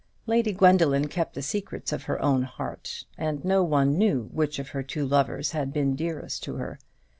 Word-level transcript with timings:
Lady 0.25 0.51
Gwendoline 0.51 1.07
kept 1.07 1.35
the 1.35 1.43
secrets 1.43 1.91
of 1.93 2.05
her 2.05 2.19
own 2.23 2.41
heart, 2.41 3.05
and 3.19 3.45
no 3.45 3.61
one 3.61 3.99
knew 3.99 4.29
which 4.33 4.57
of 4.57 4.69
her 4.69 4.81
two 4.81 5.05
lovers 5.05 5.51
had 5.51 5.71
been 5.71 5.95
dearest 5.95 6.41
to 6.41 6.55
her. 6.55 6.79